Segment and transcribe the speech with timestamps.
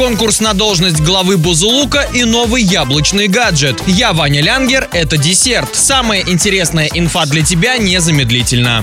[0.00, 3.82] конкурс на должность главы Бузулука и новый яблочный гаджет.
[3.86, 5.76] Я Ваня Лянгер, это десерт.
[5.76, 8.82] Самая интересная инфа для тебя незамедлительно.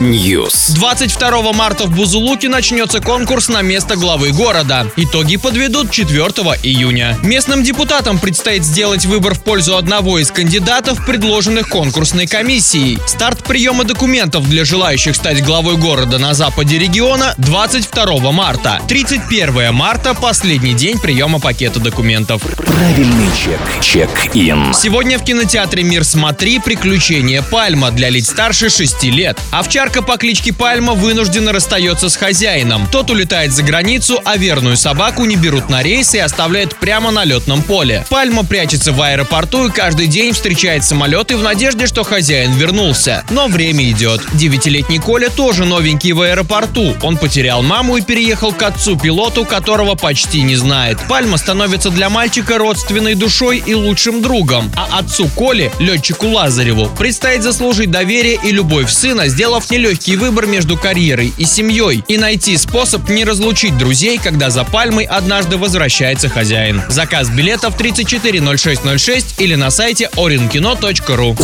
[0.00, 0.74] News.
[0.74, 4.86] 22 марта в Бузулуке начнется конкурс на место главы города.
[4.96, 6.18] Итоги подведут 4
[6.62, 7.18] июня.
[7.22, 12.98] Местным депутатам предстоит сделать выбор в пользу одного из кандидатов, предложенных конкурсной комиссией.
[13.06, 18.82] Старт приема документов для желающих стать главой города на западе региона 22 марта.
[19.06, 22.42] 31 марта– последний день приема пакета документов.
[22.42, 23.60] Правильный чек.
[23.80, 24.74] Чек-ин.
[24.74, 29.38] Сегодня в кинотеатре «Мир смотри» приключения Пальма для лиц старше 6 лет.
[29.52, 32.88] Овчарка по кличке Пальма вынуждена расстается с хозяином.
[32.90, 37.24] Тот улетает за границу, а верную собаку не берут на рейс и оставляют прямо на
[37.24, 38.04] летном поле.
[38.10, 43.24] Пальма прячется в аэропорту и каждый день встречает самолеты в надежде, что хозяин вернулся.
[43.30, 44.20] Но время идет.
[44.32, 46.96] Девятилетний Коля тоже новенький в аэропорту.
[47.02, 48.62] Он потерял маму и переехал к
[48.96, 50.98] отцу-пилоту, которого почти не знает.
[51.08, 54.72] Пальма становится для мальчика родственной душой и лучшим другом.
[54.76, 60.76] А отцу Коле, летчику Лазареву, предстоит заслужить доверие и любовь сына, сделав нелегкий выбор между
[60.76, 62.04] карьерой и семьей.
[62.08, 66.82] И найти способ не разлучить друзей, когда за Пальмой однажды возвращается хозяин.
[66.88, 71.36] Заказ билетов 340606 или на сайте orinkino.ru.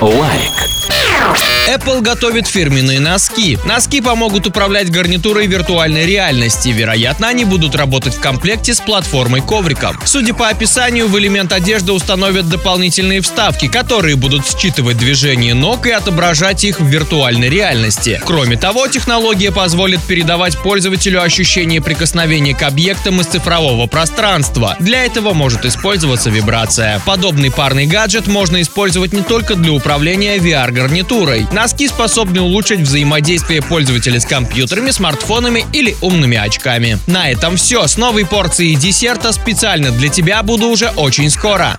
[0.00, 1.51] Лайк.
[1.68, 3.56] Apple готовит фирменные носки.
[3.64, 6.70] Носки помогут управлять гарнитурой виртуальной реальности.
[6.70, 9.96] Вероятно, они будут работать в комплекте с платформой ковриком.
[10.04, 15.92] Судя по описанию, в элемент одежды установят дополнительные вставки, которые будут считывать движение ног и
[15.92, 18.20] отображать их в виртуальной реальности.
[18.24, 24.76] Кроме того, технология позволит передавать пользователю ощущение прикосновения к объектам из цифрового пространства.
[24.80, 27.00] Для этого может использоваться вибрация.
[27.06, 31.46] Подобный парный гаджет можно использовать не только для управления VR-гарнитурой.
[31.52, 36.98] Носки способны улучшить взаимодействие пользователя с компьютерами, смартфонами или умными очками.
[37.06, 37.86] На этом все.
[37.86, 41.70] С новой порцией десерта специально для тебя буду уже очень скоро.